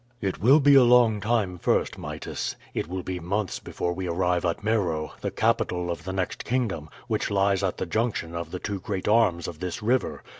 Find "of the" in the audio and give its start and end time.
5.91-6.11, 8.33-8.57